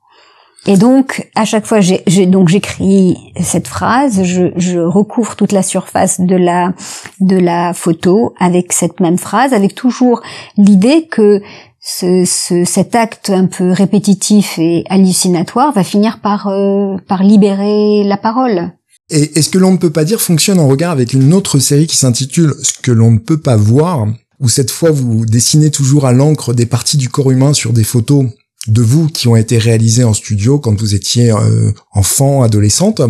[0.67, 6.21] Et donc, à chaque fois, j'ai donc j'écris cette phrase, je, recouvre toute la surface
[6.21, 6.73] de la
[7.21, 10.23] de la photo avec cette même phrase, avec toujours
[10.57, 11.43] l'idée que
[11.81, 18.03] ce, ce, cet acte un peu répétitif et hallucinatoire va finir par, euh, par libérer
[18.05, 18.73] la parole.
[19.11, 21.87] Et est-ce que l'on ne peut pas dire fonctionne en regard avec une autre série
[21.87, 24.07] qui s'intitule Ce que l'on ne peut pas voir,
[24.41, 27.85] où cette fois vous dessinez toujours à l'encre des parties du corps humain sur des
[27.85, 28.27] photos?
[28.67, 33.03] De vous qui ont été réalisés en studio quand vous étiez euh, enfant, adolescente.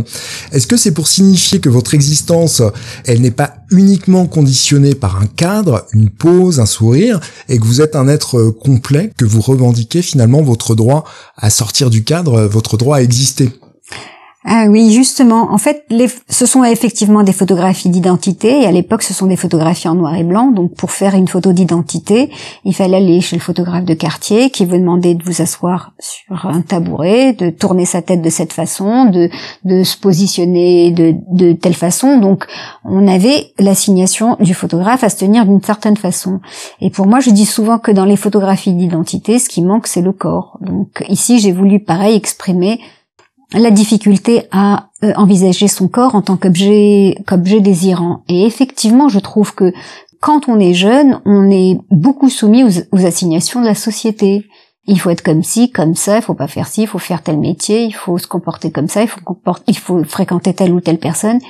[0.52, 2.62] Est-ce que c'est pour signifier que votre existence,
[3.04, 7.80] elle n'est pas uniquement conditionnée par un cadre, une pose, un sourire, et que vous
[7.80, 11.04] êtes un être complet, que vous revendiquez finalement votre droit
[11.36, 13.50] à sortir du cadre, votre droit à exister?
[14.46, 15.52] Ah oui, justement.
[15.52, 15.86] En fait,
[16.28, 18.60] ce sont effectivement des photographies d'identité.
[18.60, 20.50] Et à l'époque, ce sont des photographies en noir et blanc.
[20.50, 22.30] Donc, pour faire une photo d'identité,
[22.66, 26.44] il fallait aller chez le photographe de quartier qui vous demandait de vous asseoir sur
[26.44, 29.30] un tabouret, de tourner sa tête de cette façon, de,
[29.64, 32.18] de se positionner de, de telle façon.
[32.18, 32.44] Donc,
[32.84, 36.40] on avait l'assignation du photographe à se tenir d'une certaine façon.
[36.82, 40.02] Et pour moi, je dis souvent que dans les photographies d'identité, ce qui manque, c'est
[40.02, 40.58] le corps.
[40.60, 42.78] Donc, ici, j'ai voulu, pareil, exprimer
[43.54, 48.22] la difficulté à euh, envisager son corps en tant qu'objet qu'objet désirant.
[48.28, 49.72] Et effectivement, je trouve que
[50.20, 54.46] quand on est jeune, on est beaucoup soumis aux, assignations de la société.
[54.86, 57.22] Il faut être comme ci, comme ça, il faut pas faire ci, il faut faire
[57.22, 59.20] tel métier, il faut se comporter comme ça, il faut,
[59.66, 61.40] il faut fréquenter telle ou telle personne.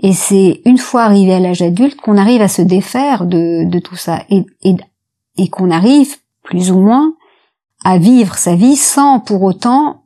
[0.00, 3.78] Et c'est une fois arrivé à l'âge adulte qu'on arrive à se défaire de, de
[3.78, 4.76] tout ça et, et,
[5.36, 7.14] et qu'on arrive plus ou moins
[7.84, 10.02] à vivre sa vie sans pour autant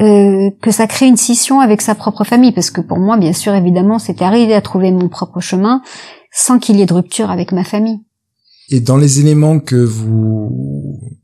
[0.00, 3.32] euh, que ça crée une scission avec sa propre famille, parce que pour moi, bien
[3.32, 5.82] sûr, évidemment, c'était arrivé à trouver mon propre chemin
[6.32, 8.00] sans qu'il y ait de rupture avec ma famille.
[8.70, 10.50] Et dans les éléments que vous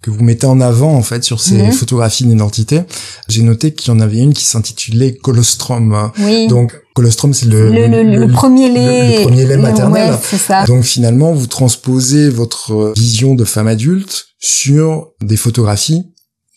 [0.03, 1.73] que vous mettez en avant en fait sur ces mhm.
[1.73, 2.83] photographies d'identité,
[3.29, 6.11] j'ai noté qu'il y en avait une qui s'intitulait colostrum.
[6.21, 6.49] Oui.
[6.49, 10.13] Donc colostrum c'est le le, premier lait le, premier lait maternel.
[10.13, 10.65] Ouais, ça.
[10.65, 16.05] Donc finalement vous transposez votre vision de femme adulte sur des photographies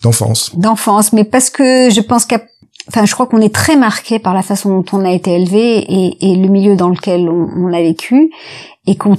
[0.04, 0.52] D'enfance.
[0.56, 2.40] D'enfance, mais parce que je pense qu'à
[2.90, 5.78] Enfin, je crois qu'on est très marqué par la façon dont on a été élevé
[5.78, 8.30] et, et le milieu dans lequel on, a vécu,
[8.86, 9.16] et qu'on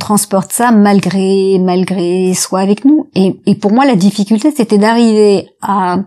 [0.00, 3.06] transporte ça malgré malgré soi avec nous.
[3.14, 5.98] Et, et pour moi, la difficulté, c'était d'arriver à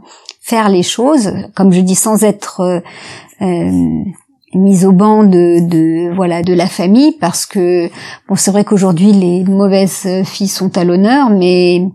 [0.41, 2.79] faire les choses, comme je dis, sans être euh,
[3.41, 4.03] euh
[4.53, 7.87] mise au banc de, de voilà de la famille, parce que
[8.27, 11.87] bon, c'est vrai qu'aujourd'hui les mauvaises filles sont à l'honneur, mais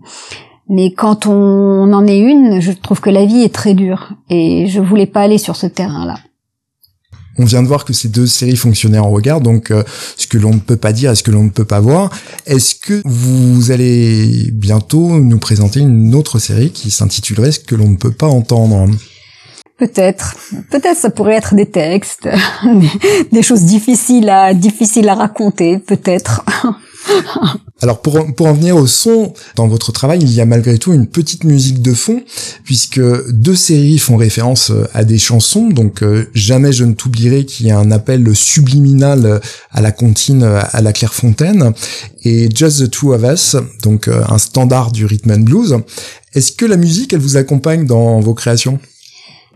[0.69, 4.67] mais quand on en est une, je trouve que la vie est très dure et
[4.67, 6.17] je voulais pas aller sur ce terrain-là.
[7.39, 9.83] On vient de voir que ces deux séries fonctionnaient en regard, donc euh,
[10.17, 12.09] ce que l'on ne peut pas dire et ce que l'on ne peut pas voir.
[12.47, 17.89] Est-ce que vous allez bientôt nous présenter une autre série qui s'intitulerait Ce que l'on
[17.89, 18.89] ne peut pas entendre?
[19.77, 20.35] Peut-être,
[20.71, 22.27] peut-être ça pourrait être des textes,
[23.31, 26.43] des choses difficiles à difficiles à raconter, peut-être.
[27.81, 30.93] Alors pour, pour en venir au son, dans votre travail, il y a malgré tout
[30.93, 32.21] une petite musique de fond,
[32.63, 32.99] puisque
[33.31, 37.67] deux séries font référence euh, à des chansons, donc euh, Jamais je ne t'oublierai qui
[37.67, 39.39] est un appel subliminal
[39.71, 41.73] à la comptine à la Clairefontaine,
[42.23, 45.77] et Just the Two of Us, donc euh, un standard du rhythm and blues.
[46.33, 48.79] Est-ce que la musique, elle vous accompagne dans vos créations?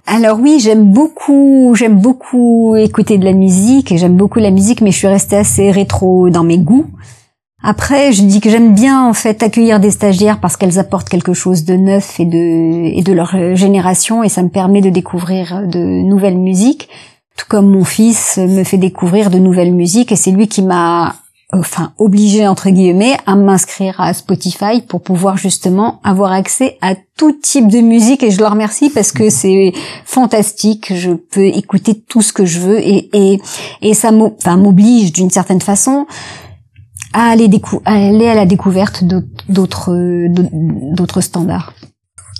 [0.05, 4.81] Alors oui, j'aime beaucoup, j'aime beaucoup écouter de la musique et j'aime beaucoup la musique,
[4.81, 6.87] mais je suis restée assez rétro dans mes goûts.
[7.63, 11.33] Après, je dis que j'aime bien en fait accueillir des stagiaires parce qu'elles apportent quelque
[11.33, 15.67] chose de neuf et de et de leur génération et ça me permet de découvrir
[15.67, 16.89] de nouvelles musiques.
[17.37, 21.15] Tout comme mon fils me fait découvrir de nouvelles musiques et c'est lui qui m'a
[21.53, 27.33] enfin obligé entre guillemets à m'inscrire à Spotify pour pouvoir justement avoir accès à tout
[27.33, 29.73] type de musique et je le remercie parce que c'est
[30.05, 33.41] fantastique je peux écouter tout ce que je veux et et,
[33.81, 36.07] et ça m'oblige d'une certaine façon
[37.13, 37.49] à aller,
[37.85, 39.03] à la découverte
[39.49, 39.95] d'autres
[40.95, 41.73] d'autres standards.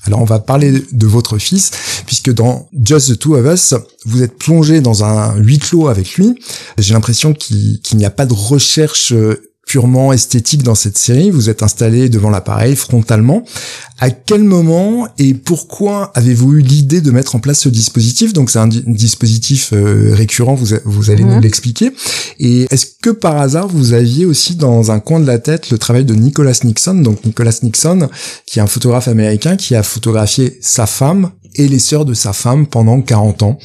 [0.08, 1.72] Alors on va parler de votre fils,
[2.08, 6.16] puisque dans Just the Two of Us, vous êtes plongé dans un huis clos avec
[6.16, 6.36] lui.
[6.80, 11.32] J'ai l'impression qu'il n'y a pas de recherche euh, purement esthétique dans cette série.
[11.32, 13.44] Vous êtes installé devant l'appareil frontalement.
[14.00, 18.34] À quel moment et pourquoi avez-vous eu l'idée de mettre en place ce dispositif?
[18.34, 21.42] Donc c'est un dispositif euh, récurrent, vous, vous allez nous mhm.
[21.42, 21.92] l'expliquer.
[22.40, 25.78] Et est-ce que par hasard vous aviez aussi dans un coin de la tête le
[25.78, 26.96] travail de Nicholas Nixon?
[26.96, 28.10] Donc Nicholas Nixon,
[28.46, 32.34] qui est un photographe américain qui a photographié sa femme et les sœurs de sa
[32.34, 33.60] femme pendant 40 ans.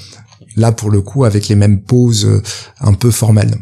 [0.56, 2.42] Là pour le coup avec les mêmes poses euh,
[2.80, 3.56] un peu formelles.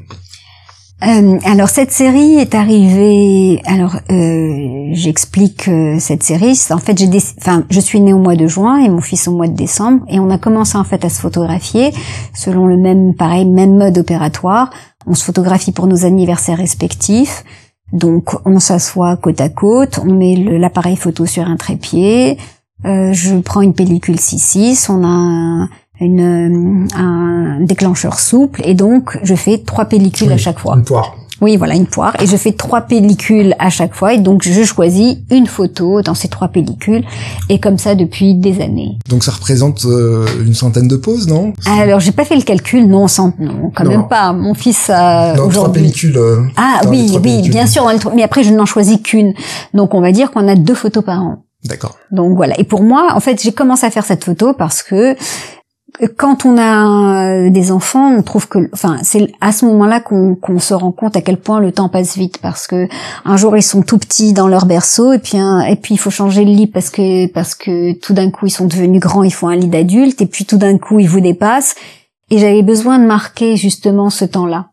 [1.03, 3.61] Euh, alors cette série est arrivée.
[3.67, 6.59] Alors euh, j'explique euh, cette série.
[6.71, 9.33] En fait, j'ai, enfin, je suis née au mois de juin et mon fils au
[9.33, 11.93] mois de décembre, et on a commencé en fait à se photographier
[12.35, 14.71] selon le même, pareil, même mode opératoire.
[15.07, 17.45] On se photographie pour nos anniversaires respectifs.
[17.93, 22.39] Donc on s'assoit côte à côte, on met l'appareil photo sur un trépied.
[22.85, 25.69] je prends une pellicule 6.6, on a un,
[26.01, 30.75] une, euh, un déclencheur souple et donc je fais trois pellicules à chaque fois.
[30.77, 31.17] Une poire.
[31.41, 32.15] Oui, voilà, une poire.
[32.23, 34.15] Et je fais trois pellicules à chaque fois.
[34.15, 37.05] Et donc, je choisis une photo dans ces trois pellicules.
[37.49, 38.99] Et comme ça depuis des années.
[39.09, 41.53] Donc, ça représente euh, une centaine de poses, non?
[41.67, 42.87] Alors, j'ai pas fait le calcul.
[42.87, 44.33] Non, sans, non quand même pas.
[44.33, 46.17] Mon fils a Dans trois pellicules.
[46.17, 47.87] Euh, ah oui, oui, bien sûr.
[48.15, 49.35] Mais après, je n'en choisis qu'une.
[49.75, 51.45] Donc, on va dire qu'on a deux photos par an.
[51.65, 51.97] D'accord.
[52.11, 52.59] Donc voilà.
[52.61, 55.17] Et pour moi, en fait, j'ai commencé à faire cette photo parce que
[56.17, 60.75] quand on a des enfants, on trouve que, enfin, c'est à ce moment-là qu'on se
[60.75, 62.89] rend compte à quel point le temps passe vite, parce que
[63.25, 66.11] un jour ils sont tout petits dans leur berceau, et puis et puis il faut
[66.11, 69.33] changer le lit parce que parce que tout d'un coup ils sont devenus grands, ils
[69.33, 71.77] font un lit d'adulte, et puis tout d'un coup ils vous dépassent.
[72.31, 74.71] Et j'avais besoin de marquer justement ce temps-là.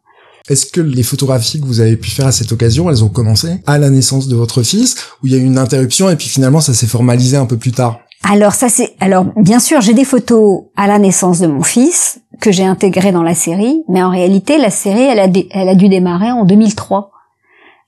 [0.50, 3.62] Est-ce que les photographies que vous avez pu faire à cette occasion, elles ont commencé
[3.68, 6.30] à la naissance de votre fils, ou il y a eu une interruption et puis
[6.30, 8.00] finalement ça s'est formalisé un peu plus tard?
[8.24, 12.22] Alors ça c'est alors bien sûr j'ai des photos à la naissance de mon fils
[12.40, 15.76] que j'ai intégrées dans la série, mais en réalité la série elle a, elle a
[15.76, 17.12] dû démarrer en 2003.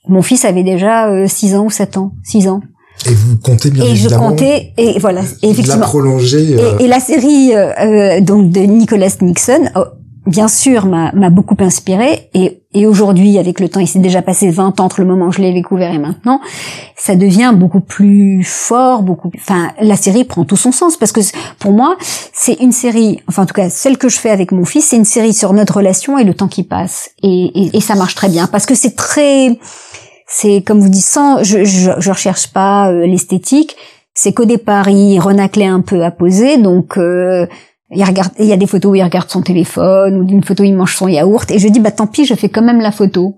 [0.10, 2.62] Mon fils avait déjà 6 euh, ans ou 7 ans, 6 ans.
[3.10, 4.26] Et vous comptez bien et évidemment.
[4.26, 5.80] je comptais et voilà effectivement.
[5.80, 6.56] La prolonger.
[6.60, 6.78] Euh...
[6.80, 9.86] Et, et, la série euh, donc de Nicholas Nixon oh,
[10.26, 12.30] bien sûr, m'a beaucoup inspiré.
[12.34, 15.27] Et, et aujourd'hui, avec le temps, il s'est déjà passé 20 ans entre le moment
[15.27, 16.41] où je l'ai découvert et maintenant,
[16.95, 19.31] ça devient beaucoup plus fort, beaucoup.
[19.36, 21.21] Enfin, la série prend tout son sens parce que
[21.59, 21.97] pour moi,
[22.33, 23.21] c'est une série.
[23.27, 25.53] Enfin, en tout cas, celle que je fais avec mon fils, c'est une série sur
[25.53, 27.12] notre relation et le temps qui passe.
[27.21, 29.59] Et, et, et ça marche très bien parce que c'est très,
[30.27, 33.75] c'est comme vous dites, sans, je, je, je recherche pas euh, l'esthétique.
[34.15, 36.97] C'est qu'au départ, il renaclait un peu à poser, donc.
[36.97, 37.47] Euh,
[37.95, 40.63] il regarde, il y a des photos où il regarde son téléphone, ou d'une photo
[40.63, 42.82] où il mange son yaourt, et je dis, bah tant pis, je fais quand même
[42.82, 43.38] la photo.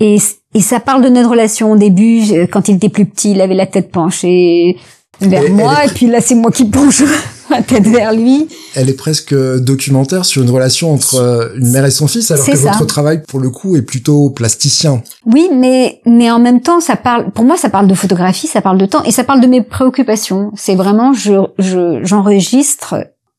[0.00, 0.18] Et,
[0.54, 3.54] et ça parle de notre relation au début, quand il était plus petit, il avait
[3.54, 4.76] la tête penchée
[5.20, 7.02] vers moi, et puis là c'est moi qui penche
[7.50, 8.48] la tête vers lui.
[8.74, 12.44] Elle est presque documentaire sur une relation entre euh, une mère et son fils, alors
[12.44, 15.02] que votre travail, pour le coup, est plutôt plasticien.
[15.26, 17.30] Oui, mais mais en même temps, ça parle.
[17.30, 19.62] Pour moi, ça parle de photographie, ça parle de temps, et ça parle de mes
[19.62, 20.50] préoccupations.
[20.56, 22.96] C'est vraiment, je j'enregistre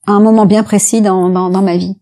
[0.08, 1.96] un moment bien précis dans, dans, dans ma vie.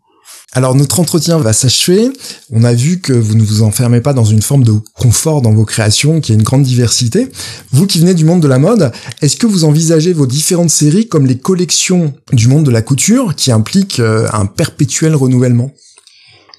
[0.55, 2.11] Alors notre entretien va s'achever.
[2.51, 5.51] On a vu que vous ne vous enfermez pas dans une forme de confort dans
[5.51, 7.29] vos créations, qu'il y a une grande diversité.
[7.71, 11.07] Vous qui venez du monde de la mode, est-ce que vous envisagez vos différentes séries
[11.07, 15.71] comme les collections du monde de la couture qui impliquent euh, un perpétuel renouvellement?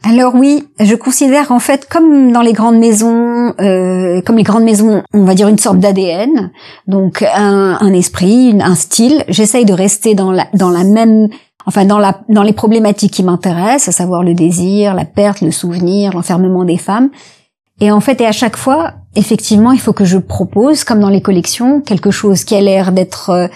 [0.07, 4.65] Alors oui, je considère en fait comme dans les grandes maisons, euh, comme les grandes
[4.65, 6.51] maisons, on va dire une sorte d'ADN,
[6.87, 9.25] donc un, un esprit, un style.
[9.29, 11.29] J'essaye de rester dans la dans la même,
[11.65, 15.51] enfin dans la dans les problématiques qui m'intéressent, à savoir le désir, la perte, le
[15.51, 17.09] souvenir, l'enfermement des femmes.
[17.81, 21.09] Et en fait, et à chaque fois, effectivement, il faut que je propose, comme dans
[21.09, 23.49] les collections, quelque chose qui a l'air d'être euh,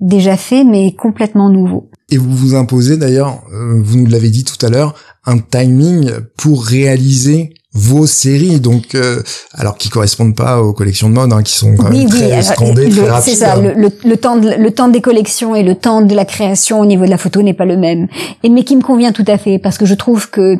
[0.00, 1.88] déjà fait, mais complètement nouveau.
[2.10, 4.94] Et vous vous imposez d'ailleurs, euh, vous nous l'avez dit tout à l'heure,
[5.26, 11.14] un timing pour réaliser vos séries, donc euh, alors qui correspondent pas aux collections de
[11.14, 13.34] mode, hein, qui sont quand même très scandées, très rapides.
[13.34, 16.24] C'est ça, le, le, temps de, le temps des collections et le temps de la
[16.24, 18.08] création au niveau de la photo n'est pas le même,
[18.42, 20.58] et mais qui me convient tout à fait parce que je trouve que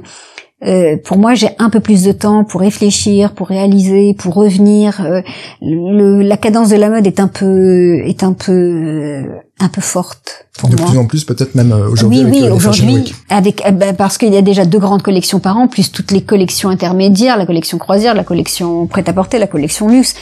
[0.66, 5.00] euh, pour moi, j'ai un peu plus de temps pour réfléchir, pour réaliser, pour revenir.
[5.00, 5.22] Euh,
[5.62, 9.22] le, la cadence de la mode est un peu, est un peu, euh,
[9.60, 10.86] un peu forte pour de moi.
[10.88, 12.24] Plus en plus, peut-être même aujourd'hui.
[12.24, 15.68] Oui, oui, aujourd'hui, avec bah, parce qu'il y a déjà deux grandes collections par an,
[15.68, 20.14] plus toutes les collections intermédiaires, la collection croisière, la collection prêt-à-porter, la collection luxe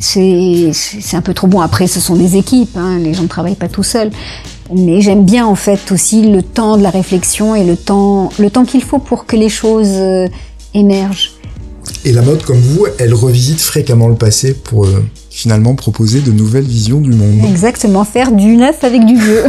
[0.00, 1.60] c'est un peu trop bon.
[1.60, 4.10] Après, ce sont des équipes, hein, les gens ne travaillent pas tout seuls.
[4.74, 8.50] Mais j'aime bien en fait aussi le temps de la réflexion et le temps le
[8.50, 10.28] temps qu'il faut pour que les choses euh,
[10.74, 11.32] émergent.
[12.04, 16.30] Et la mode, comme vous, elle revisite fréquemment le passé pour euh, finalement proposer de
[16.30, 17.44] nouvelles visions du monde.
[17.48, 19.44] Exactement, faire du neuf avec du vieux.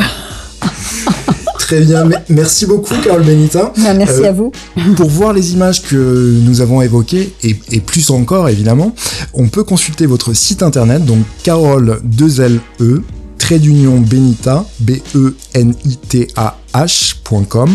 [1.72, 3.72] Très bien, merci beaucoup Carole Benita.
[3.78, 4.52] Ben, merci à vous.
[4.98, 8.94] Pour voir les images que nous avons évoquées, et, et, plus encore évidemment,
[9.34, 13.04] on peut consulter votre site internet, donc carole 2 le
[13.38, 17.70] trait d'union Benita, B-E-N-I-T-A-H.com.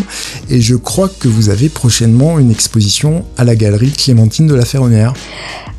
[0.51, 4.67] Et je crois que vous avez prochainement une exposition à la galerie Clémentine de la
[4.67, 5.15] Ferronnière.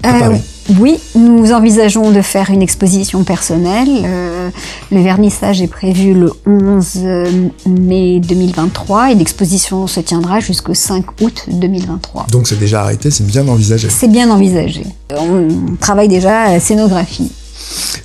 [0.07, 0.37] Euh,
[0.79, 4.03] oui, nous envisageons de faire une exposition personnelle.
[4.05, 4.49] Euh,
[4.91, 7.31] le vernissage est prévu le 11 euh,
[7.67, 12.27] mai 2023 et l'exposition se tiendra jusqu'au 5 août 2023.
[12.31, 13.87] Donc c'est déjà arrêté, c'est bien envisagé.
[13.89, 14.83] C'est bien envisagé.
[15.11, 15.47] On
[15.79, 17.31] travaille déjà à la scénographie.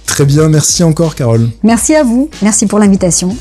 [0.07, 1.49] Très bien, merci encore Carole.
[1.63, 3.37] Merci à vous, merci pour l'invitation.